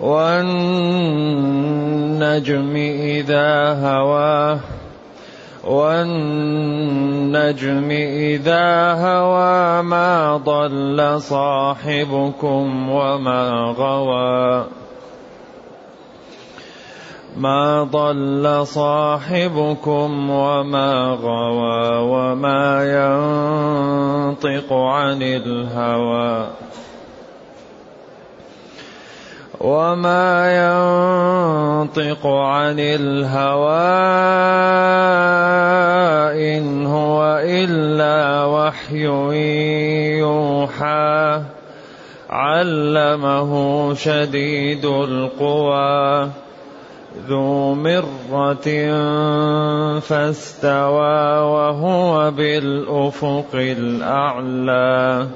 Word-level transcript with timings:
والنجم 0.03 0.57
إذا 3.01 3.73
هواه 3.73 4.61
والنجم 5.67 7.51
إذا 7.91 8.93
هوى 8.93 9.83
ما 9.83 10.37
ضل 10.37 11.21
صاحبكم 11.21 12.91
وما 12.91 13.75
غوى. 13.79 14.65
ما 17.37 17.83
ضل 17.83 18.67
صاحبكم 18.67 20.31
وما 20.31 21.19
غوى 21.23 21.99
وما 21.99 22.85
ينطق 24.35 24.73
عن 24.73 25.23
الهوى. 25.23 26.47
وما 29.67 30.31
ينطق 30.63 32.27
عن 32.27 32.79
الهوى 32.79 33.97
إن 36.39 36.87
هو 36.87 37.41
إلا 37.43 38.45
وحي 38.45 39.07
يوحى 40.23 41.43
علمه 42.31 43.53
شديد 43.95 44.85
القوى 44.85 46.31
ذو 47.29 47.75
مرة 47.75 48.69
فاستوى 49.99 51.39
وهو 51.43 52.31
بالأفق 52.31 53.55
الأعلى 53.55 55.27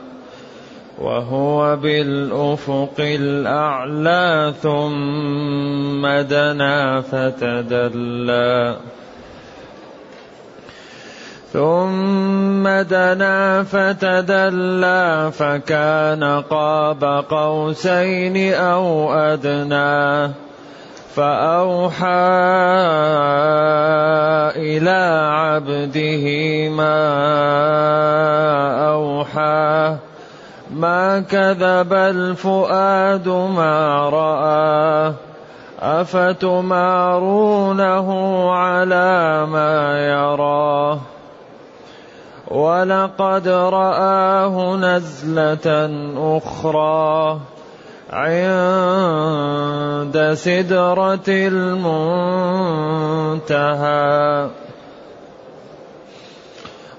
وهو 1.01 1.77
بالأفق 1.77 2.99
الأعلى 2.99 4.53
ثم 4.63 6.07
دنا 6.07 7.01
فتدلى. 7.01 8.77
ثم 11.53 12.69
دنا 12.69 13.63
فتدلى 13.63 15.31
فكان 15.33 16.43
قاب 16.51 17.25
قوسين 17.31 18.55
أو 18.55 19.13
أدنى. 19.13 20.33
فأوحى 21.17 22.07
إلى 24.57 25.31
عبده 25.33 26.25
ما 26.69 26.99
أوحى. 28.93 30.10
ما 30.75 31.21
كذب 31.21 31.93
الفؤاد 31.93 33.29
ما 33.29 34.09
رأى 34.09 35.15
أفتمارونه 36.01 38.09
على 38.53 39.47
ما 39.47 40.07
يراه 40.07 40.99
ولقد 42.49 43.49
رآه 43.49 44.77
نزلة 44.77 45.91
أخرى 46.17 47.39
عند 48.11 49.01
سدرة 50.35 51.29
المنتهى. 51.29 51.81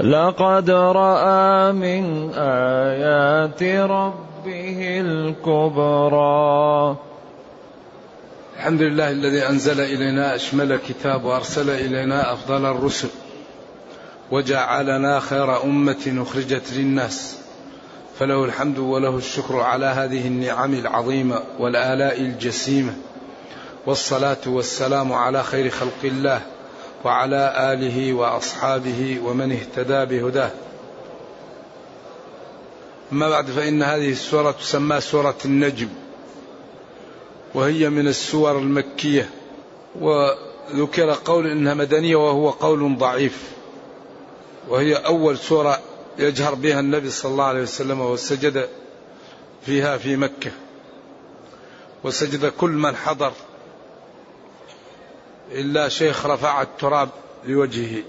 لقد 0.00 0.70
رأى 0.70 1.72
من 1.72 2.30
آيات 2.34 3.62
ربه 3.62 5.00
الكبرى. 5.00 6.96
الحمد 8.56 8.82
لله 8.82 9.10
الذي 9.10 9.48
أنزل 9.48 9.80
إلينا 9.80 10.34
أشمل 10.34 10.76
كتاب 10.76 11.24
وأرسل 11.24 11.70
إلينا 11.70 12.32
أفضل 12.32 12.66
الرسل 12.66 13.08
وجعلنا 14.30 15.20
خير 15.20 15.62
أمة 15.62 16.24
أخرجت 16.28 16.72
للناس. 16.72 17.38
فله 18.18 18.44
الحمد 18.44 18.78
وله 18.78 19.16
الشكر 19.16 19.60
على 19.60 19.86
هذه 19.86 20.26
النعم 20.26 20.74
العظيمة 20.74 21.40
والآلاء 21.58 22.20
الجسيمة. 22.20 22.92
والصلاة 23.86 24.36
والسلام 24.46 25.12
على 25.12 25.42
خير 25.42 25.70
خلق 25.70 26.04
الله. 26.04 26.40
وعلى 27.04 27.72
آله 27.72 28.12
وأصحابه 28.12 29.20
ومن 29.24 29.52
اهتدى 29.52 30.04
بهداه. 30.04 30.50
أما 33.12 33.28
بعد 33.28 33.46
فإن 33.46 33.82
هذه 33.82 34.10
السورة 34.10 34.50
تسمى 34.50 35.00
سورة 35.00 35.36
النجم 35.44 35.88
وهي 37.54 37.90
من 37.90 38.08
السور 38.08 38.58
المكية 38.58 39.30
وذكر 40.00 41.18
قول 41.24 41.46
إنها 41.46 41.74
مدنية 41.74 42.16
وهو 42.16 42.50
قول 42.50 42.98
ضعيف 42.98 43.50
وهي 44.68 44.94
أول 44.94 45.38
سورة 45.38 45.78
يجهر 46.18 46.54
بها 46.54 46.80
النبي 46.80 47.10
صلى 47.10 47.32
الله 47.32 47.44
عليه 47.44 47.62
وسلم 47.62 48.00
وسجد 48.00 48.68
فيها 49.66 49.98
في 49.98 50.16
مكة 50.16 50.50
وسجد 52.04 52.46
كل 52.46 52.70
من 52.70 52.96
حضر 52.96 53.32
إلا 55.52 55.88
شيخ 55.88 56.26
رفع 56.26 56.62
التراب 56.62 57.08
لوجهه 57.44 58.02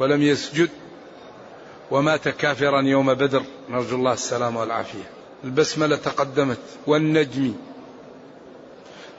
ولم 0.00 0.22
يسجد 0.22 0.70
ومات 1.90 2.28
كافرا 2.28 2.80
يوم 2.82 3.14
بدر. 3.14 3.42
نرجو 3.68 3.96
الله 3.96 4.12
السلامة 4.12 4.60
والعافية. 4.60 5.10
البسملة 5.44 5.96
تقدمت 5.96 6.58
والنجم. 6.86 7.54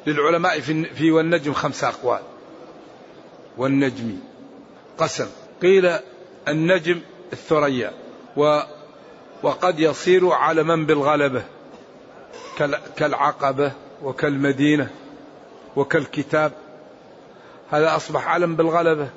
للعلماء 0.07 0.59
في 0.95 1.11
والنجم 1.11 1.53
خمس 1.53 1.83
أقوال. 1.83 2.21
والنجم 3.57 4.17
قسم. 4.97 5.27
قيل 5.61 5.97
النجم 6.47 7.01
الثريا. 7.33 7.93
و 8.37 8.59
وقد 9.43 9.79
يصير 9.79 10.29
علما 10.29 10.75
بالغلبة. 10.75 11.43
كالعقبة 12.97 13.71
وكالمدينة 14.03 14.89
وكالكتاب. 15.75 16.51
هذا 17.73 17.95
أصبح 17.95 18.27
علم 18.27 18.55
بالغلبة. 18.55 19.09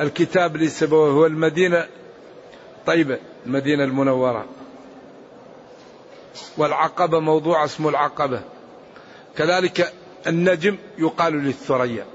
الكتاب 0.00 0.56
ليس 0.56 0.84
هو 0.84 1.26
المدينة. 1.26 1.86
طيبة 2.86 3.18
المدينة 3.46 3.84
المنورة. 3.84 4.46
والعقبة 6.56 7.20
موضوع 7.20 7.64
اسمه 7.64 7.88
العقبة. 7.88 8.42
كذلك 9.36 9.92
النجم 10.26 10.76
يقال 10.98 11.32
للثريا. 11.32 12.06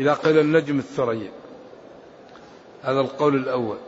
إذا 0.00 0.14
قيل 0.14 0.38
النجم 0.38 0.78
الثريا. 0.78 1.30
هذا 2.82 3.00
القول 3.00 3.34
الأول. 3.34 3.78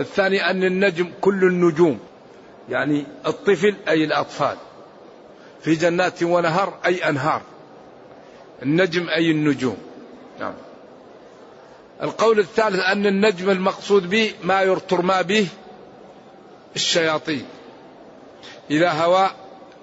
الثاني 0.00 0.50
أن 0.50 0.64
النجم 0.64 1.12
كل 1.20 1.44
النجوم. 1.44 1.98
يعني 2.68 3.04
الطفل 3.26 3.74
أي 3.88 4.04
الأطفال. 4.04 4.56
في 5.60 5.74
جنات 5.74 6.22
ونهر 6.22 6.74
أي 6.86 7.08
أنهار. 7.08 7.42
النجم 8.62 9.08
أي 9.08 9.30
النجوم. 9.30 9.76
نعم. 10.40 10.54
القول 12.02 12.38
الثالث 12.38 12.80
أن 12.80 13.06
النجم 13.06 13.50
المقصود 13.50 14.10
به 14.10 14.34
ما 14.42 14.62
يرترمى 14.62 15.22
به 15.22 15.46
الشياطين. 16.76 17.44
إلى 18.70 18.86
هواء 18.86 19.34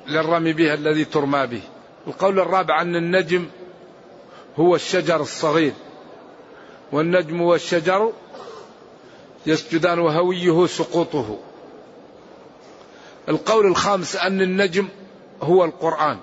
للرمي 0.08 0.54
به 0.54 0.74
الذي 0.74 1.06
ترمى 1.06 1.48
به. 1.48 1.62
القول 2.08 2.40
الرابع 2.40 2.82
أن 2.82 2.96
النجم 2.96 3.46
هو 4.58 4.76
الشجر 4.76 5.22
الصغير. 5.22 5.74
والنجم 6.92 7.42
والشجر 7.42 8.14
يسجدان 9.46 10.00
وهويه 10.00 10.68
سقوطه. 10.68 11.40
القول 13.30 13.66
الخامس 13.66 14.16
أن 14.16 14.42
النجم 14.42 14.88
هو 15.42 15.66
القرآن. 15.66 16.18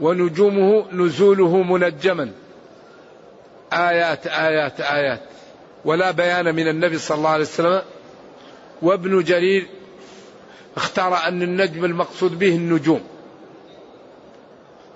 ونجومه 0.00 0.84
نزوله 0.92 1.62
منجما. 1.62 2.30
آيات 3.72 4.26
آيات 4.26 4.80
آيات. 4.80 5.20
ولا 5.84 6.10
بيان 6.10 6.54
من 6.54 6.68
النبي 6.68 6.98
صلى 6.98 7.18
الله 7.18 7.30
عليه 7.30 7.44
وسلم. 7.44 7.82
وابن 8.82 9.22
جرير 9.22 9.66
اختار 10.76 11.28
أن 11.28 11.42
النجم 11.42 11.84
المقصود 11.84 12.38
به 12.38 12.56
النجوم. 12.56 13.00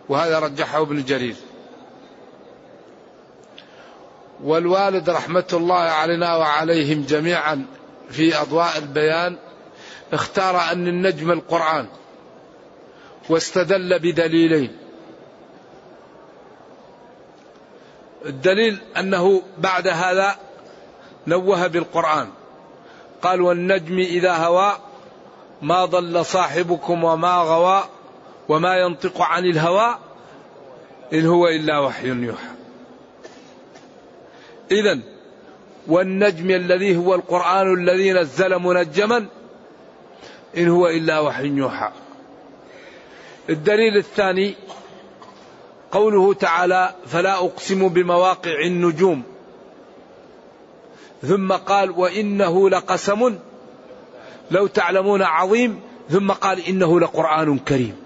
وهذا 0.08 0.38
رجحه 0.38 0.82
ابن 0.82 1.04
جرير. 1.04 1.34
والوالد 4.44 5.10
رحمة 5.10 5.48
الله 5.52 5.74
علينا 5.74 6.36
وعليهم 6.36 7.04
جميعا 7.08 7.66
في 8.10 8.42
أضواء 8.42 8.78
البيان 8.78 9.36
اختار 10.12 10.72
أن 10.72 10.88
النجم 10.88 11.30
القرآن 11.30 11.86
واستدل 13.28 13.98
بدليلين. 13.98 14.76
الدليل 18.26 18.78
أنه 18.98 19.42
بعد 19.58 19.88
هذا 19.88 20.36
نوه 21.26 21.66
بالقرآن. 21.66 22.28
قال 23.22 23.40
والنجم 23.40 23.98
إذا 23.98 24.32
هوى 24.32 24.72
ما 25.62 25.84
ضل 25.84 26.24
صاحبكم 26.24 27.04
وما 27.04 27.36
غوى 27.36 27.84
وما 28.48 28.76
ينطق 28.76 29.22
عن 29.22 29.44
الهوى 29.44 29.98
إن 31.12 31.26
هو 31.26 31.48
إلا 31.48 31.78
وحي 31.78 32.08
يوحى. 32.08 32.48
إذا 34.70 34.98
والنجم 35.86 36.50
الذي 36.50 36.96
هو 36.96 37.14
القرآن 37.14 37.74
الذي 37.74 38.12
نزل 38.12 38.58
منجما 38.58 39.26
إن 40.56 40.68
هو 40.68 40.88
إلا 40.88 41.20
وحي 41.20 41.46
يوحى. 41.46 41.90
الدليل 43.48 43.96
الثاني 43.96 44.54
قوله 45.92 46.34
تعالى 46.34 46.94
فلا 47.06 47.34
أقسم 47.34 47.88
بمواقع 47.88 48.60
النجوم. 48.60 49.22
ثم 51.22 51.52
قال 51.52 51.90
وإنه 51.90 52.70
لقسم 52.70 53.38
لو 54.50 54.66
تعلمون 54.66 55.22
عظيم 55.22 55.80
ثم 56.10 56.32
قال 56.32 56.66
إنه 56.66 57.00
لقرآن 57.00 57.58
كريم. 57.58 57.96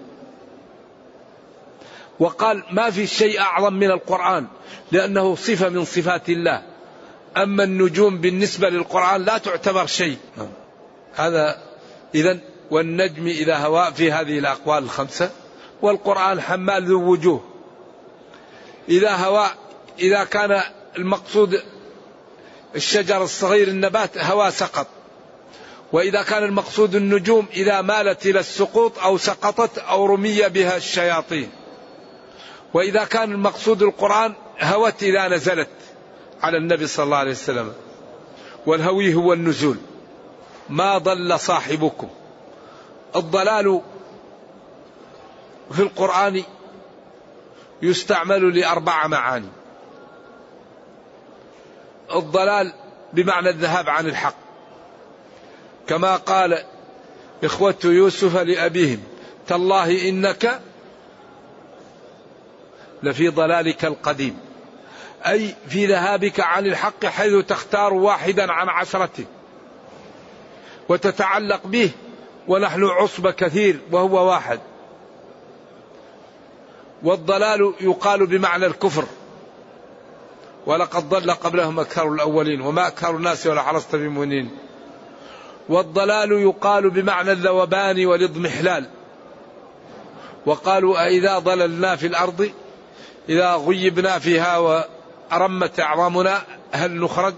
وقال 2.19 2.63
ما 2.71 2.89
في 2.89 3.07
شيء 3.07 3.39
أعظم 3.39 3.73
من 3.73 3.91
القرآن 3.91 4.47
لأنه 4.91 5.35
صفة 5.35 5.69
من 5.69 5.85
صفات 5.85 6.29
الله. 6.29 6.61
أما 7.37 7.63
النجوم 7.63 8.17
بالنسبة 8.17 8.69
للقرآن 8.69 9.21
لا 9.21 9.37
تعتبر 9.37 9.85
شيء. 9.85 10.17
هذا 11.15 11.57
إذا 12.15 12.39
والنجم 12.71 13.27
إذا 13.27 13.57
هواء 13.57 13.91
في 13.91 14.11
هذه 14.11 14.39
الأقوال 14.39 14.83
الخمسة 14.83 15.31
والقرآن 15.81 16.41
حمال 16.41 16.83
ذو 16.83 17.11
وجوه. 17.11 17.54
إذا 18.89 19.15
هواء 19.15 19.55
إذا 19.99 20.23
كان 20.23 20.61
المقصود 20.97 21.61
الشجر 22.75 23.23
الصغير 23.23 23.67
النبات 23.67 24.17
هواء 24.17 24.49
سقط. 24.49 24.87
وإذا 25.91 26.21
كان 26.21 26.43
المقصود 26.43 26.95
النجوم 26.95 27.45
إذا 27.53 27.81
مالت 27.81 28.25
إلى 28.25 28.39
السقوط 28.39 28.99
أو 28.99 29.17
سقطت 29.17 29.77
أو 29.77 30.05
رمي 30.05 30.41
بها 30.49 30.77
الشياطين. 30.77 31.49
وإذا 32.73 33.03
كان 33.03 33.31
المقصود 33.31 33.81
القرآن 33.81 34.33
هوت 34.61 35.03
إذا 35.03 35.27
نزلت 35.27 35.69
على 36.41 36.57
النبي 36.57 36.87
صلى 36.87 37.03
الله 37.03 37.17
عليه 37.17 37.31
وسلم. 37.31 37.73
والهوي 38.65 39.13
هو 39.13 39.33
النزول. 39.33 39.77
ما 40.69 40.97
ضل 40.97 41.39
صاحبكم. 41.39 42.09
الضلال 43.15 43.81
في 45.71 45.81
القرآن 45.81 46.43
يستعمل 47.81 48.59
لأربع 48.59 49.07
معاني. 49.07 49.49
الضلال 52.15 52.73
بمعنى 53.13 53.49
الذهاب 53.49 53.89
عن 53.89 54.05
الحق. 54.05 54.35
كما 55.87 56.15
قال 56.15 56.63
إخوة 57.43 57.75
يوسف 57.83 58.37
لأبيهم 58.37 59.03
تالله 59.47 60.09
إنك 60.09 60.61
لفي 63.03 63.29
ضلالك 63.29 63.85
القديم. 63.85 64.39
أي 65.27 65.55
في 65.67 65.85
ذهابك 65.85 66.39
عن 66.39 66.65
الحق 66.65 67.05
حيث 67.05 67.45
تختار 67.45 67.93
واحدا 67.93 68.51
عن 68.51 68.69
عشرته. 68.69 69.25
وتتعلق 70.89 71.67
به 71.67 71.91
ونحن 72.47 72.83
عصبة 72.83 73.31
كثير 73.31 73.79
وهو 73.91 74.29
واحد. 74.29 74.59
والضلال 77.05 77.73
يقال 77.81 78.27
بمعنى 78.27 78.65
الكفر. 78.65 79.05
ولقد 80.65 81.09
ضل 81.09 81.31
قبلهم 81.31 81.79
أكثر 81.79 82.13
الأولين 82.13 82.61
وما 82.61 82.87
أكثر 82.87 83.15
الناس 83.15 83.47
ولا 83.47 83.61
حرصت 83.61 83.95
بمؤمنين. 83.95 84.51
والضلال 85.69 86.31
يقال 86.31 86.89
بمعنى 86.89 87.31
الذوبان 87.31 88.05
والاضمحلال 88.05 88.89
وقالوا 90.45 91.05
أإذا 91.05 91.39
ضللنا 91.39 91.95
في 91.95 92.07
الأرض؟ 92.07 92.51
إذا 93.29 93.55
غيبنا 93.55 94.19
فيها 94.19 94.57
وأرمت 94.57 95.79
أعظامنا 95.79 96.41
هل 96.71 96.91
نخرج؟ 96.91 97.33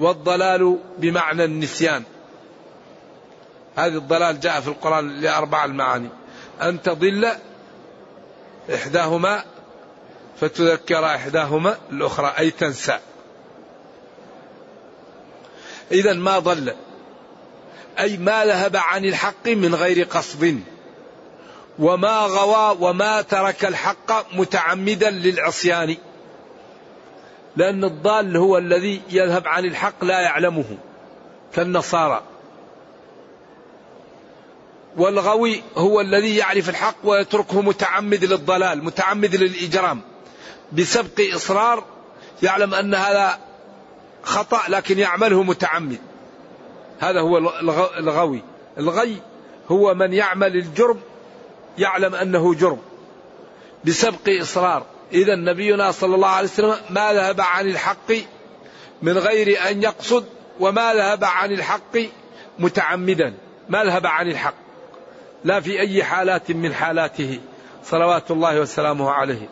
والضلال 0.00 0.78
بمعنى 0.98 1.44
النسيان. 1.44 2.02
هذه 3.76 3.96
الضلال 3.96 4.40
جاء 4.40 4.60
في 4.60 4.68
القرآن 4.68 5.20
لأربع 5.20 5.64
المعاني. 5.64 6.08
أن 6.62 6.82
تضل 6.82 7.28
إحداهما 8.74 9.44
فتذكر 10.40 11.06
إحداهما 11.06 11.76
الأخرى 11.90 12.34
أي 12.38 12.50
تنسى. 12.50 12.98
إذا 15.92 16.12
ما 16.12 16.38
ضل؟ 16.38 16.74
أي 17.98 18.16
ما 18.16 18.44
ذهب 18.44 18.76
عن 18.76 19.04
الحق 19.04 19.48
من 19.48 19.74
غير 19.74 20.04
قصد. 20.04 20.60
وما 21.78 22.18
غوى 22.18 22.76
وما 22.80 23.22
ترك 23.22 23.64
الحق 23.64 24.34
متعمدا 24.34 25.10
للعصيان. 25.10 25.96
لأن 27.56 27.84
الضال 27.84 28.36
هو 28.36 28.58
الذي 28.58 29.02
يذهب 29.10 29.48
عن 29.48 29.64
الحق 29.64 30.04
لا 30.04 30.20
يعلمه. 30.20 30.78
كالنصارى 31.54 32.22
والغوي 34.96 35.62
هو 35.76 36.00
الذي 36.00 36.36
يعرف 36.36 36.68
الحق 36.68 36.96
ويتركه 37.04 37.62
متعمد 37.62 38.24
للضلال 38.24 38.84
متعمد 38.84 39.36
للإجرام. 39.36 40.00
بسبق 40.72 41.20
إصرار 41.34 41.84
يعلم 42.42 42.74
أن 42.74 42.94
هذا 42.94 43.38
خطأ 44.22 44.60
لكن 44.68 44.98
يعمله 44.98 45.42
متعمد. 45.42 45.98
هذا 47.00 47.20
هو 47.20 47.38
الغوي. 47.98 48.42
الغي 48.78 49.16
هو 49.68 49.94
من 49.94 50.12
يعمل 50.12 50.56
الجرم 50.56 51.00
يعلم 51.78 52.14
أنه 52.14 52.54
جرم. 52.54 52.78
بسبق 53.84 54.28
إصرار. 54.40 54.86
إذا 55.12 55.34
نبينا 55.34 55.90
صلى 55.90 56.14
الله 56.14 56.28
عليه 56.28 56.48
وسلم 56.48 56.76
ما 56.90 57.12
ذهب 57.12 57.40
عن 57.40 57.66
الحق 57.66 58.12
من 59.02 59.18
غير 59.18 59.70
أن 59.70 59.82
يقصد 59.82 60.24
وما 60.60 60.94
ذهب 60.94 61.24
عن 61.24 61.52
الحق 61.52 61.98
متعمدا. 62.58 63.34
ما 63.68 63.84
ذهب 63.84 64.06
عن 64.06 64.28
الحق. 64.28 64.61
لا 65.44 65.60
في 65.60 65.80
أي 65.80 66.04
حالات 66.04 66.50
من 66.50 66.74
حالاته 66.74 67.40
صلوات 67.84 68.30
الله 68.30 68.60
وسلامه 68.60 69.10
عليه. 69.10 69.48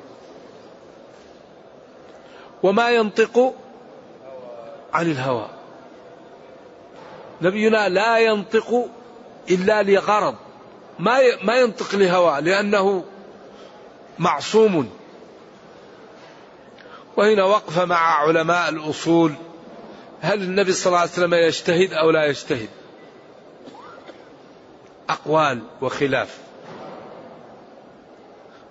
وما 2.62 2.90
ينطق 2.90 3.54
عن 4.92 5.10
الهوى. 5.10 5.48
نبينا 7.42 7.88
لا 7.88 8.18
ينطق 8.18 8.88
إلا 9.50 9.82
لغرض. 9.82 10.34
ما 10.98 11.18
ما 11.42 11.56
ينطق 11.56 11.94
لهوى 11.94 12.40
لأنه 12.40 13.04
معصوم. 14.18 14.90
وهنا 17.16 17.44
وقفة 17.44 17.84
مع 17.84 17.96
علماء 17.96 18.68
الأصول. 18.68 19.34
هل 20.20 20.42
النبي 20.42 20.72
صلى 20.72 20.86
الله 20.86 20.98
عليه 20.98 21.10
وسلم 21.10 21.34
يجتهد 21.34 21.92
أو 21.92 22.10
لا 22.10 22.24
يجتهد؟ 22.24 22.68
أقوال 25.12 25.62
وخلاف. 25.80 26.38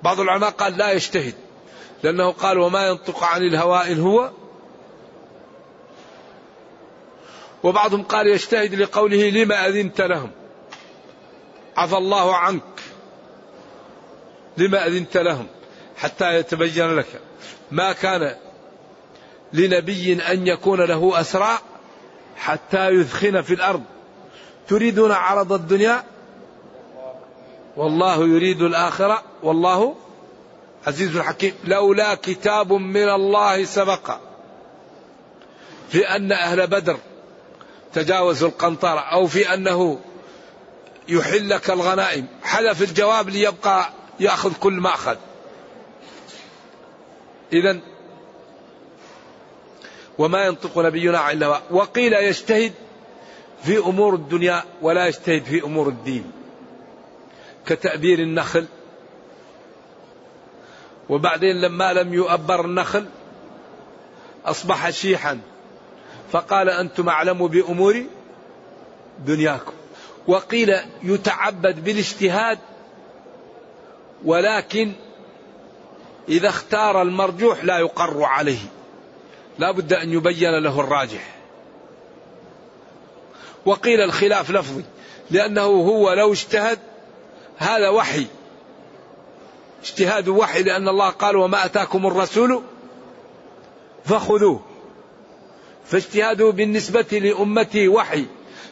بعض 0.03 0.19
العلماء 0.19 0.49
قال 0.49 0.77
لا 0.77 0.91
يجتهد 0.91 1.33
لأنه 2.03 2.31
قال 2.31 2.57
وما 2.57 2.87
ينطق 2.87 3.23
عن 3.23 3.43
الهوى 3.43 3.91
إن 3.91 3.99
هو. 3.99 4.31
وبعضهم 7.63 8.03
قال 8.03 8.27
يجتهد 8.27 8.75
لقوله 8.75 9.29
لما 9.29 9.67
أذنت 9.67 10.01
لهم؟ 10.01 10.31
عفى 11.77 11.97
الله 11.97 12.35
عنك. 12.35 12.63
لما 14.57 14.87
أذنت 14.87 15.17
لهم؟ 15.17 15.47
حتى 15.97 16.35
يتبين 16.35 16.95
لك. 16.95 17.21
ما 17.71 17.91
كان 17.93 18.35
لنبي 19.53 20.13
أن 20.13 20.47
يكون 20.47 20.81
له 20.81 21.21
أسرى 21.21 21.59
حتى 22.35 22.89
يثخن 22.89 23.41
في 23.41 23.53
الأرض. 23.53 23.83
تريدون 24.67 25.11
عرض 25.11 25.53
الدنيا؟ 25.53 26.03
والله 27.79 28.23
يريد 28.23 28.61
الآخرة 28.61 29.23
والله 29.43 29.95
عزيز 30.87 31.17
حكيم 31.17 31.53
لولا 31.63 32.15
كتاب 32.15 32.73
من 32.73 33.09
الله 33.09 33.65
سبق 33.65 34.17
في 35.89 36.07
أن 36.07 36.31
أهل 36.31 36.67
بدر 36.67 36.97
تجاوزوا 37.93 38.49
القنطرة 38.49 38.99
أو 38.99 39.27
في 39.27 39.53
أنه 39.53 39.99
يحل 41.07 41.49
لك 41.49 41.69
الغنائم 41.69 42.27
حذف 42.43 42.81
الجواب 42.81 43.29
ليبقى 43.29 43.89
يأخذ 44.19 44.53
كل 44.53 44.73
ما 44.73 44.93
أخذ. 44.93 45.17
إذا 47.53 47.79
وما 50.17 50.45
ينطق 50.45 50.77
نبينا 50.77 51.31
إلا 51.31 51.61
وقيل 51.71 52.13
يجتهد 52.13 52.73
في 53.63 53.77
أمور 53.77 54.15
الدنيا 54.15 54.63
ولا 54.81 55.07
يجتهد 55.07 55.43
في 55.43 55.63
أمور 55.63 55.87
الدين. 55.87 56.38
كتأبير 57.69 58.19
النخل. 58.19 58.65
وبعدين 61.09 61.61
لما 61.61 61.93
لم 61.93 62.13
يؤبر 62.13 62.65
النخل 62.65 63.05
أصبح 64.45 64.89
شيحا. 64.89 65.39
فقال 66.31 66.69
أنتم 66.69 67.09
أعلم 67.09 67.47
بأمور 67.47 68.03
دنياكم. 69.25 69.73
وقيل 70.27 70.75
يتعبد 71.03 71.83
بالاجتهاد 71.83 72.59
ولكن 74.25 74.91
إذا 76.29 76.49
اختار 76.49 77.01
المرجوح 77.01 77.63
لا 77.63 77.79
يقر 77.79 78.23
عليه. 78.23 78.59
لا 79.59 79.71
بد 79.71 79.93
أن 79.93 80.13
يبين 80.13 80.59
له 80.63 80.79
الراجح. 80.79 81.35
وقيل 83.65 84.01
الخلاف 84.01 84.51
لفظي 84.51 84.83
لأنه 85.31 85.61
هو 85.61 86.13
لو 86.13 86.31
اجتهد 86.31 86.79
هذا 87.59 87.89
وحي. 87.89 88.25
اجتهاد 89.83 90.27
وحي 90.27 90.63
لأن 90.63 90.89
الله 90.89 91.09
قال 91.09 91.35
وما 91.35 91.65
أتاكم 91.65 92.07
الرسول 92.07 92.61
فخذوه. 94.05 94.59
فاجتهاده 95.85 96.49
بالنسبة 96.49 97.19
لأمتي 97.19 97.87
وحي. 97.87 98.25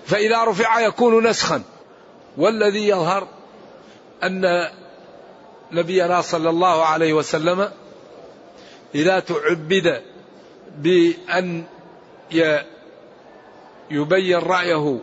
فإذا 0.06 0.44
رفع 0.44 0.80
يكون 0.80 1.28
نسخا. 1.28 1.64
والذي 2.38 2.88
يظهر 2.88 3.28
أن 4.24 4.68
نبينا 5.72 6.22
صلى 6.22 6.50
الله 6.50 6.86
عليه 6.86 7.14
وسلم 7.14 7.72
إذا 8.96 9.20
تعبد 9.20 10.02
بأن 10.78 11.64
يبين 13.92 14.38
رأيه 14.38 15.00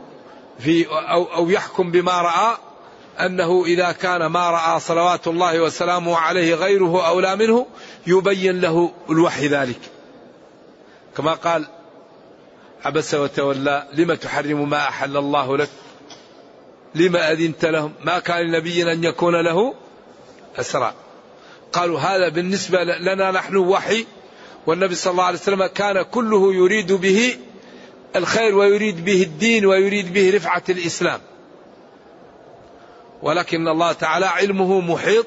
في 0.58 0.86
أو, 0.88 1.24
أو 1.24 1.50
يحكم 1.50 1.90
بما 1.90 2.20
رأى 2.20 2.56
أنه 3.20 3.64
إذا 3.66 3.92
كان 3.92 4.26
ما 4.26 4.50
رأى 4.50 4.80
صلوات 4.80 5.26
الله 5.26 5.60
وسلامه 5.60 6.16
عليه 6.16 6.54
غيره 6.54 7.08
أولى 7.08 7.36
منه 7.36 7.66
يبين 8.06 8.60
له 8.60 8.92
الوحي 9.10 9.48
ذلك. 9.48 9.80
كما 11.16 11.32
قال 11.32 11.66
عبس 12.84 13.14
وتولى 13.14 13.88
لم 13.94 14.14
تحرم 14.14 14.70
ما 14.70 14.88
أحل 14.88 15.16
الله 15.16 15.56
لك؟ 15.56 15.68
لما 16.94 17.32
أذنت 17.32 17.64
لهم؟ 17.64 17.92
ما 18.04 18.18
كان 18.18 18.46
لنبي 18.46 18.92
أن 18.92 19.04
يكون 19.04 19.44
له 19.44 19.74
أسرى. 20.56 20.94
قالوا 21.72 22.00
هذا 22.00 22.28
بالنسبة 22.28 22.84
لنا 22.84 23.30
نحن 23.30 23.56
وحي. 23.56 24.06
والنبي 24.66 24.94
صلى 24.94 25.10
الله 25.10 25.24
عليه 25.24 25.38
وسلم 25.38 25.66
كان 25.66 26.02
كله 26.02 26.54
يريد 26.54 26.92
به 26.92 27.36
الخير 28.16 28.54
ويريد 28.54 29.04
به 29.04 29.22
الدين 29.22 29.66
ويريد 29.66 30.12
به 30.12 30.32
رفعة 30.36 30.62
الإسلام. 30.68 31.20
ولكن 33.24 33.68
الله 33.68 33.92
تعالى 33.92 34.26
علمه 34.26 34.80
محيط 34.80 35.26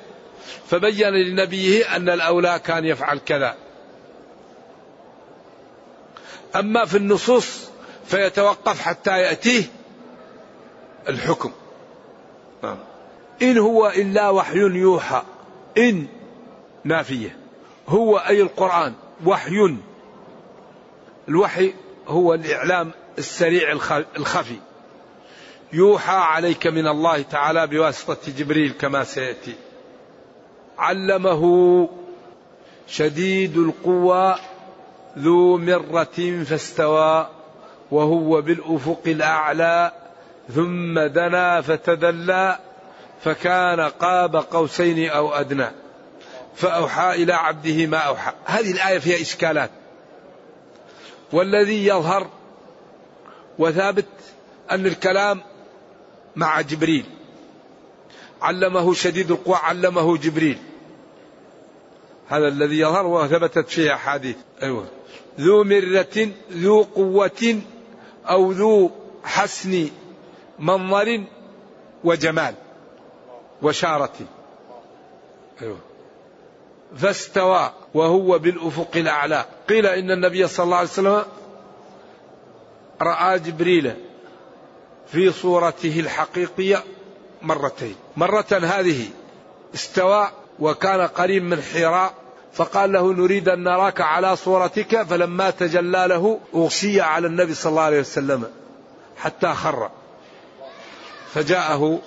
فبين 0.67 1.09
لنبيه 1.09 1.95
أن 1.95 2.09
الأولى 2.09 2.61
كان 2.65 2.85
يفعل 2.85 3.19
كذا. 3.19 3.55
أما 6.55 6.85
في 6.85 6.97
النصوص 6.97 7.69
فيتوقف 8.05 8.81
حتى 8.81 9.21
يأتيه 9.21 9.63
الحكم. 11.09 11.51
نعم. 12.63 12.77
إن 13.41 13.57
هو 13.57 13.87
إلا 13.87 14.29
وحي 14.29 14.57
يوحى 14.57 15.23
إن 15.77 16.07
نافية. 16.83 17.37
هو 17.87 18.17
أي 18.17 18.41
القرآن 18.41 18.93
وحي. 19.25 19.75
الوحي 21.29 21.73
هو 22.07 22.33
الإعلام 22.33 22.91
السريع 23.17 23.71
الخفي. 24.17 24.59
يوحى 25.73 26.15
عليك 26.15 26.67
من 26.67 26.87
الله 26.87 27.21
تعالى 27.21 27.67
بواسطة 27.67 28.31
جبريل 28.37 28.71
كما 28.71 29.03
سيأتي. 29.03 29.55
علمه 30.77 31.43
شديد 32.87 33.57
القوى 33.57 34.35
ذو 35.17 35.57
مرة 35.57 36.43
فاستوى 36.49 37.29
وهو 37.91 38.41
بالأفق 38.41 39.01
الأعلى 39.05 39.91
ثم 40.55 40.99
دنا 40.99 41.61
فتدلى 41.61 42.59
فكان 43.23 43.79
قاب 43.79 44.35
قوسين 44.35 45.09
أو 45.09 45.33
أدنى. 45.33 45.67
فأوحى 46.55 47.23
إلى 47.23 47.33
عبده 47.33 47.85
ما 47.85 47.97
أوحى. 47.97 48.31
هذه 48.45 48.71
الآية 48.71 48.99
فيها 48.99 49.21
إشكالات. 49.21 49.69
والذي 51.31 51.87
يظهر 51.87 52.27
وثابت 53.59 54.05
أن 54.71 54.85
الكلام 54.85 55.41
مع 56.37 56.61
جبريل. 56.61 57.05
علمه 58.41 58.93
شديد 58.93 59.31
القوى 59.31 59.55
علمه 59.55 60.17
جبريل. 60.17 60.57
هذا 62.27 62.47
الذي 62.47 62.79
يظهر 62.79 63.07
وثبتت 63.07 63.69
فيه 63.69 63.93
أحاديث. 63.93 64.35
أيوة. 64.63 64.85
ذو 65.39 65.63
مرة 65.63 66.31
ذو 66.51 66.81
قوة 66.81 67.61
أو 68.25 68.51
ذو 68.51 68.91
حسن 69.23 69.89
منظر 70.59 71.23
وجمال 72.03 72.55
وشارة. 73.61 74.13
أيوة. 75.61 75.79
فاستوى 76.97 77.71
وهو 77.93 78.39
بالأفق 78.39 78.91
الأعلى. 78.95 79.45
قيل 79.69 79.85
إن 79.85 80.11
النبي 80.11 80.47
صلى 80.47 80.63
الله 80.63 80.77
عليه 80.77 80.89
وسلم 80.89 81.23
رأى 83.01 83.39
جبريل 83.39 84.06
في 85.11 85.31
صورته 85.31 85.99
الحقيقية 85.99 86.83
مرتين. 87.41 87.95
مرة 88.17 88.45
هذه 88.51 89.09
استوى 89.75 90.29
وكان 90.59 91.01
قريب 91.01 91.43
من 91.43 91.61
حراء 91.61 92.13
فقال 92.53 92.91
له 92.91 93.13
نريد 93.13 93.49
أن 93.49 93.63
نراك 93.63 94.01
على 94.01 94.35
صورتك 94.35 95.01
فلما 95.01 95.49
تجلى 95.49 96.07
له 96.07 96.39
أغشي 96.55 97.01
على 97.01 97.27
النبي 97.27 97.53
صلى 97.53 97.69
الله 97.69 97.81
عليه 97.81 97.99
وسلم 97.99 98.51
حتى 99.17 99.53
خر. 99.53 99.89
فجاءه 101.33 101.99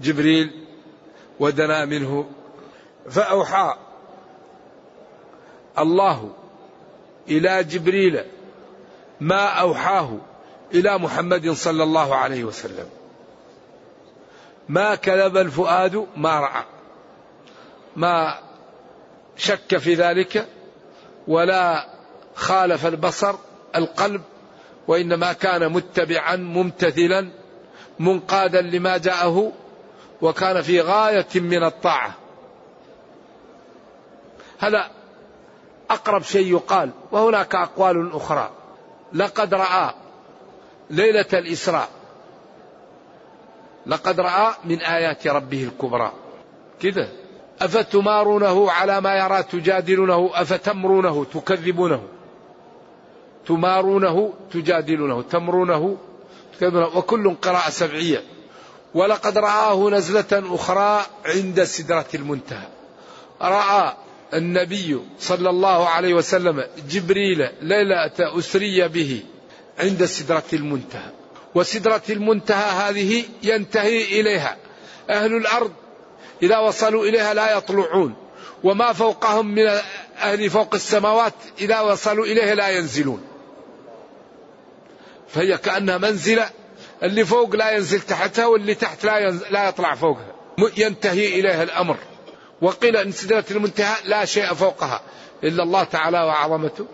جبريل 0.00 0.50
ودنا 1.40 1.84
منه 1.84 2.26
فأوحى 3.10 3.76
الله 5.78 6.30
إلى 7.28 7.64
جبريل 7.64 8.24
ما 9.20 9.44
أوحاه 9.46 10.18
إلى 10.74 10.98
محمد 10.98 11.50
صلى 11.50 11.82
الله 11.82 12.16
عليه 12.16 12.44
وسلم. 12.44 12.88
ما 14.68 14.94
كذب 14.94 15.36
الفؤاد 15.36 16.06
ما 16.16 16.40
رأى. 16.40 16.64
ما 17.96 18.38
شك 19.36 19.76
في 19.76 19.94
ذلك 19.94 20.46
ولا 21.28 21.88
خالف 22.34 22.86
البصر 22.86 23.34
القلب 23.76 24.22
وإنما 24.88 25.32
كان 25.32 25.72
متبعا 25.72 26.36
ممتثلا 26.36 27.28
منقادا 27.98 28.60
لما 28.60 28.96
جاءه 28.96 29.52
وكان 30.22 30.62
في 30.62 30.80
غاية 30.80 31.26
من 31.34 31.64
الطاعة. 31.64 32.14
هذا 34.58 34.90
أقرب 35.90 36.22
شيء 36.22 36.52
يقال 36.52 36.90
وهناك 37.12 37.54
أقوال 37.54 38.12
أخرى. 38.12 38.50
لقد 39.12 39.54
رأى 39.54 39.94
ليلة 40.90 41.26
الإسراء. 41.32 41.88
لقد 43.86 44.20
رأى 44.20 44.54
من 44.64 44.80
آيات 44.80 45.26
ربه 45.26 45.64
الكبرى. 45.64 46.12
كذا. 46.82 47.08
أفتمارونه 47.60 48.70
على 48.70 49.00
ما 49.00 49.14
يرى 49.14 49.42
تجادلونه؟ 49.42 50.30
أفتمرونه 50.34 51.24
تكذبونه؟ 51.24 52.02
تمارونه 53.46 54.32
تجادلونه؟ 54.52 55.22
تمرونه 55.22 55.96
تكذبونه؟ 56.58 56.96
وكل 56.96 57.34
قراءة 57.34 57.70
سبعية. 57.70 58.22
ولقد 58.94 59.38
رآه 59.38 59.90
نزلة 59.90 60.54
أخرى 60.54 61.02
عند 61.26 61.64
سدرة 61.64 62.06
المنتهى. 62.14 62.68
رأى 63.42 63.92
النبي 64.34 65.00
صلى 65.18 65.50
الله 65.50 65.88
عليه 65.88 66.14
وسلم 66.14 66.64
جبريل 66.88 67.48
ليلة 67.62 68.38
أسري 68.38 68.88
به. 68.88 69.22
عند 69.78 70.04
سدرة 70.04 70.44
المنتهى. 70.52 71.10
وسدرة 71.54 72.02
المنتهى 72.10 72.90
هذه 72.90 73.24
ينتهي 73.42 74.20
إليها. 74.20 74.56
أهل 75.10 75.36
الأرض 75.36 75.72
إذا 76.42 76.58
وصلوا 76.58 77.06
إليها 77.06 77.34
لا 77.34 77.56
يطلعون. 77.56 78.14
وما 78.64 78.92
فوقهم 78.92 79.54
من 79.54 79.66
أهل 80.18 80.50
فوق 80.50 80.74
السماوات 80.74 81.34
إذا 81.60 81.80
وصلوا 81.80 82.26
إليه 82.26 82.54
لا 82.54 82.68
ينزلون. 82.68 83.22
فهي 85.28 85.58
كأنها 85.58 85.98
منزلة. 85.98 86.50
اللي 87.02 87.24
فوق 87.24 87.56
لا 87.56 87.70
ينزل 87.70 88.00
تحتها 88.00 88.46
واللي 88.46 88.74
تحت 88.74 89.04
لا, 89.04 89.30
لا 89.30 89.68
يطلع 89.68 89.94
فوقها. 89.94 90.34
ينتهي 90.76 91.40
إليها 91.40 91.62
الأمر. 91.62 91.96
وقيل 92.62 92.96
أن 92.96 93.12
سدرة 93.12 93.44
المنتهى 93.50 93.94
لا 94.04 94.24
شيء 94.24 94.54
فوقها 94.54 95.00
إلا 95.44 95.62
الله 95.62 95.84
تعالى 95.84 96.18
وعظمته. 96.18 96.86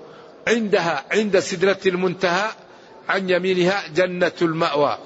عندها 0.48 1.04
عند 1.12 1.38
سدرة 1.38 1.78
المنتهى 1.86 2.50
عن 3.08 3.30
يمينها 3.30 3.82
جنة 3.94 4.32
المأوى 4.42 4.98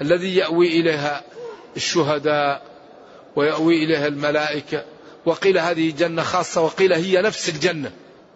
الذي 0.00 0.36
يأوي 0.36 0.66
إليها 0.66 1.22
الشهداء 1.76 2.62
ويأوي 3.36 3.84
إليها 3.84 4.06
الملائكة. 4.06 4.84
وقيل 5.26 5.58
هذه 5.58 5.90
جنة 5.98 6.22
خاصة 6.22 6.60
وقيل 6.60 6.92
هي 6.92 7.22
نفس 7.22 7.48
الجنة 7.48 7.92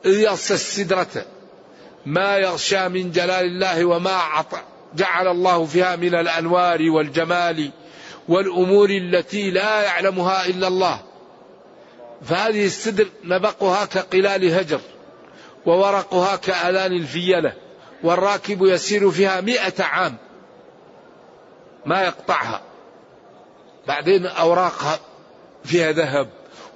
إذ 0.07 0.21
يغشى 0.21 0.55
السدرة. 0.55 1.27
ما 2.07 2.37
يغشى 2.37 2.89
من 2.89 3.11
جلال 3.11 3.45
الله 3.45 3.85
وما 3.85 4.13
عطى 4.13 4.61
جعل 4.95 5.29
الله 5.29 5.65
فيها 5.65 5.97
من 5.97 6.15
الأنوار 6.15 6.83
والجمال 6.83 7.71
والأمور 8.29 8.91
التي 8.91 9.51
لا 9.51 9.83
يعلمها 9.83 10.47
إلا 10.47 10.69
الله. 10.69 11.01
فهذه 12.25 12.67
السدر 12.67 13.07
نبقها 13.25 13.85
كقلال 13.85 14.55
هجر 14.55 14.81
وورقها 15.67 16.37
كآلان 16.37 16.93
الفيلة. 16.93 17.68
والراكب 18.03 18.63
يسير 18.63 19.11
فيها 19.11 19.41
مئة 19.41 19.85
عام. 19.85 20.17
ما 21.87 22.03
يقطعها. 22.03 22.61
بعدين 23.87 24.27
أوراقها 24.27 24.99
فيها 25.65 25.93
ذهب 25.93 26.29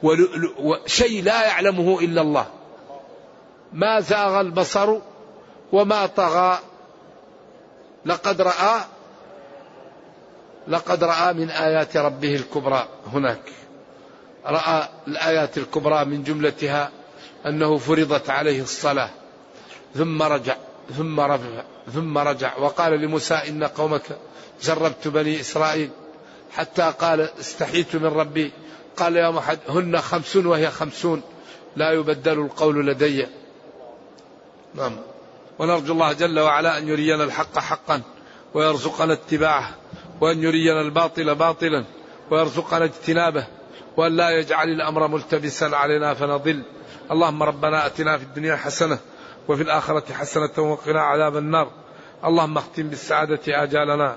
ولؤلؤ 0.03 0.53
وشيء 0.59 1.23
لا 1.23 1.47
يعلمه 1.47 2.01
إلا 2.01 2.21
الله. 2.21 2.47
ما 3.73 4.01
زاغ 4.01 4.41
البصر 4.41 4.99
وما 5.73 6.07
طغى. 6.07 6.59
لقد 8.05 8.41
رأى 8.41 8.81
لقد 10.69 11.05
رأى 11.05 11.33
من 11.33 11.51
آيات 11.51 11.97
ربه 11.97 12.35
الكبرى 12.35 12.89
هناك. 13.13 13.43
رأى 14.47 14.89
الآيات 15.09 15.59
الكبرى 15.59 16.05
من 16.05 16.23
جملتها 16.23 16.91
أنه 17.47 17.79
فرضت 17.79 18.31
عليه 18.31 18.63
الصلاة 18.63 19.11
ثم 19.95 20.23
رجع. 20.23 20.57
ثم 20.97 21.21
رفع 21.21 21.63
ثم 21.95 22.19
رجع 22.19 22.57
وقال 22.59 22.93
لموسى 23.01 23.35
إن 23.35 23.65
قومك 23.65 24.03
جربت 24.63 25.09
بني 25.09 25.41
إسرائيل 25.41 25.91
حتى 26.53 26.93
قال 27.01 27.21
استحيت 27.41 27.97
من 27.97 28.07
ربي. 28.07 28.53
قال 28.97 29.17
يا 29.17 29.31
محمد 29.31 29.59
هن 29.69 30.01
خمسون 30.01 30.47
وهي 30.47 30.71
خمسون. 30.71 31.23
لا 31.77 31.93
يبدل 31.93 32.39
القول 32.39 32.87
لدي. 32.87 33.27
نعم. 34.75 34.97
ونرجو 35.59 35.93
الله 35.93 36.13
جل 36.13 36.39
وعلا 36.39 36.79
أن 36.79 36.89
يرينا 36.89 37.25
الحق 37.25 37.59
حقا 37.59 38.03
ويرزقنا 38.55 39.13
اتباعه 39.13 39.71
وأن 40.21 40.43
يرينا 40.43 40.81
الباطل 40.81 41.35
باطلا 41.35 41.85
ويرزقنا 42.31 42.85
اجتنابه 42.85 43.47
وأن 43.97 44.17
لا 44.17 44.31
يجعل 44.31 44.69
الأمر 44.69 45.09
ملتبسا 45.09 45.65
علينا 45.65 46.15
فنضل. 46.15 46.63
اللهم 47.11 47.43
ربنا 47.43 47.87
أتنا 47.87 48.19
في 48.19 48.25
الدنيا 48.25 48.57
حسنة 48.57 48.99
وفي 49.49 49.63
الآخرة 49.63 50.13
حسنة 50.13 50.57
وقنا 50.59 51.01
عذاب 51.01 51.37
النار. 51.37 51.69
اللهم 52.25 52.59
اختم 52.59 52.83
بالسعادة 52.83 53.41
آجالنا 53.49 54.17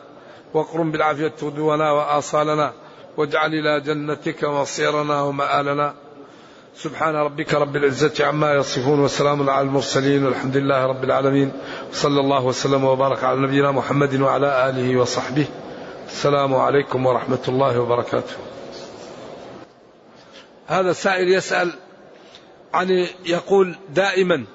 واقرم 0.54 0.92
بالعافية 0.92 1.34
غدونا 1.44 1.92
وآصالنا 1.92 2.74
واجعل 3.18 3.54
إلى 3.54 3.82
جنتك 3.82 4.44
مصيرنا 4.44 5.22
ومآلنا. 5.22 5.94
سبحان 6.76 7.16
ربك 7.16 7.54
رب 7.54 7.76
العزة 7.76 8.26
عما 8.26 8.54
يصفون 8.54 9.00
وسلام 9.00 9.50
على 9.50 9.68
المرسلين 9.68 10.26
والحمد 10.26 10.58
لله 10.58 10.86
رب 10.86 11.04
العالمين. 11.04 11.52
صلى 11.92 12.20
الله 12.20 12.46
وسلم 12.46 12.84
وبارك 12.84 13.24
على 13.24 13.40
نبينا 13.42 13.72
محمد 13.72 14.22
وعلى 14.22 14.70
آله 14.70 14.98
وصحبه. 14.98 15.48
السلام 16.08 16.56
عليكم 16.56 17.06
ورحمة 17.06 17.44
الله 17.48 17.80
وبركاته. 17.80 18.36
هذا 20.68 20.90
السائل 20.90 21.30
يسأل 21.30 21.72
عن 22.74 23.08
يقول 23.26 23.76
دائما 23.90 24.46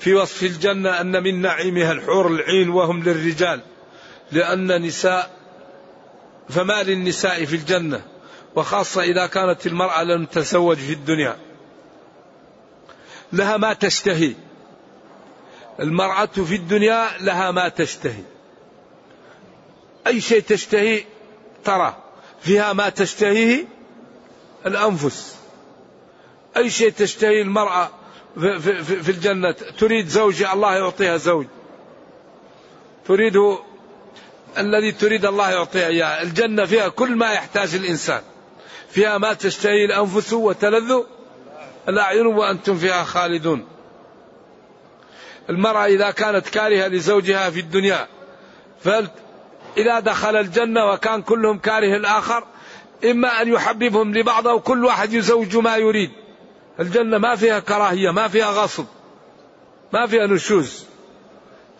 في 0.00 0.14
وصف 0.14 0.42
الجنة 0.42 1.00
أن 1.00 1.22
من 1.22 1.40
نعيمها 1.40 1.92
الحور 1.92 2.26
العين 2.26 2.68
وهم 2.68 3.02
للرجال 3.02 3.60
لأن 4.32 4.82
نساء 4.82 5.30
فما 6.48 6.82
للنساء 6.82 7.44
في 7.44 7.56
الجنة 7.56 8.02
وخاصة 8.56 9.02
إذا 9.02 9.26
كانت 9.26 9.66
المرأة 9.66 10.02
لم 10.02 10.24
تزوج 10.24 10.76
في 10.76 10.92
الدنيا. 10.92 11.38
لها 13.32 13.56
ما 13.56 13.72
تشتهي. 13.72 14.34
المرأة 15.80 16.26
في 16.26 16.54
الدنيا 16.54 17.08
لها 17.20 17.50
ما 17.50 17.68
تشتهي. 17.68 18.22
أي 20.06 20.20
شيء 20.20 20.40
تشتهي 20.40 21.04
ترى. 21.64 21.96
فيها 22.40 22.72
ما 22.72 22.88
تشتهيه 22.88 23.64
الأنفس. 24.66 25.36
أي 26.56 26.70
شيء 26.70 26.90
تشتهي 26.90 27.42
المرأة 27.42 27.90
في, 28.38 28.58
في, 28.58 29.02
في 29.02 29.10
الجنة. 29.10 29.54
تريد 29.78 30.08
زوج 30.08 30.42
الله 30.42 30.76
يعطيها 30.76 31.16
زوج. 31.16 31.46
تريد 33.06 33.36
الذي 34.58 34.92
تريد 34.92 35.26
الله 35.26 35.50
يعطيها 35.50 35.86
إياه 35.86 36.22
الجنة 36.22 36.64
فيها 36.64 36.88
كل 36.88 37.16
ما 37.16 37.32
يحتاج 37.32 37.74
الإنسان. 37.74 38.22
فيها 38.90 39.18
ما 39.18 39.32
تشتهي 39.32 39.84
الأنفس 39.84 40.32
وتلذ 40.32 41.02
الأعين 41.88 42.26
وأنتم 42.26 42.76
فيها 42.76 43.04
خالدون. 43.04 43.66
المرأة 45.50 45.86
إذا 45.86 46.10
كانت 46.10 46.48
كارهة 46.48 46.88
لزوجها 46.88 47.50
في 47.50 47.60
الدنيا 47.60 48.08
فإذا 48.84 50.00
دخل 50.00 50.36
الجنة 50.36 50.86
وكان 50.92 51.22
كلهم 51.22 51.58
كاره 51.58 51.96
الآخر 51.96 52.44
إما 53.04 53.42
أن 53.42 53.48
يحببهم 53.48 54.14
لبعض 54.14 54.46
أو 54.46 54.60
كل 54.60 54.84
واحد 54.84 55.12
يزوج 55.12 55.56
ما 55.56 55.76
يريد. 55.76 56.10
الجنة 56.80 57.18
ما 57.18 57.36
فيها 57.36 57.60
كراهية 57.60 58.10
ما 58.10 58.28
فيها 58.28 58.50
غصب 58.50 58.84
ما 59.92 60.06
فيها 60.06 60.26
نشوز. 60.26 60.84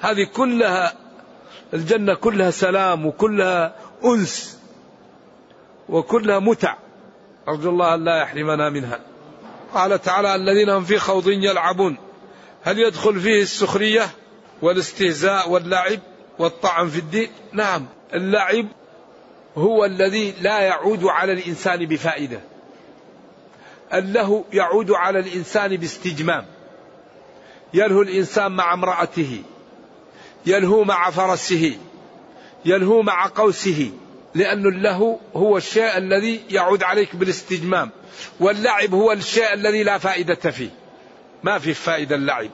هذه 0.00 0.24
كلها 0.36 0.94
الجنة 1.74 2.14
كلها 2.14 2.50
سلام 2.50 3.06
وكلها 3.06 3.76
أنس 4.04 4.58
وكلها 5.88 6.38
متع. 6.38 6.76
أرجو 7.48 7.70
الله 7.70 7.94
أن 7.94 8.04
لا 8.04 8.16
يحرمنا 8.22 8.70
منها. 8.70 9.00
قال 9.74 10.02
تعالى 10.02 10.34
الذين 10.34 10.68
هم 10.68 10.84
في 10.84 10.98
خوض 10.98 11.28
يلعبون. 11.28 11.96
هل 12.62 12.78
يدخل 12.78 13.20
فيه 13.20 13.42
السخرية 13.42 14.10
والاستهزاء 14.62 15.50
واللعب 15.50 15.98
والطعن 16.38 16.88
في 16.88 16.98
الدين؟ 16.98 17.30
نعم 17.52 17.86
اللعب 18.14 18.66
هو 19.56 19.84
الذي 19.84 20.34
لا 20.40 20.60
يعود 20.60 21.04
على 21.04 21.32
الإنسان 21.32 21.86
بفائدة. 21.86 22.40
اللهو 23.94 24.44
يعود 24.52 24.90
على 24.90 25.18
الإنسان 25.18 25.76
باستجمام. 25.76 26.46
يلهو 27.74 28.02
الإنسان 28.02 28.52
مع 28.52 28.74
امرأته. 28.74 29.42
يلهو 30.46 30.84
مع 30.84 31.10
فرسه. 31.10 31.78
يلهو 32.64 33.02
مع 33.02 33.26
قوسه. 33.26 33.92
لأن 34.34 34.66
اللهو 34.66 35.18
هو 35.36 35.56
الشيء 35.56 35.98
الذي 35.98 36.40
يعود 36.50 36.82
عليك 36.82 37.16
بالاستجمام. 37.16 37.90
واللعب 38.40 38.94
هو 38.94 39.12
الشيء 39.12 39.52
الذي 39.52 39.82
لا 39.82 39.98
فائدة 39.98 40.50
فيه. 40.50 40.70
ما 41.42 41.58
في 41.58 41.74
فائدة 41.74 42.16
اللعب. 42.16 42.50